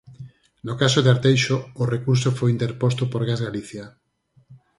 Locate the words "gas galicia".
3.29-3.85